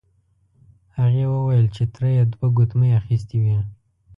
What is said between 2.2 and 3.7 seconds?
دوه ګوتمۍ اخیستې وې.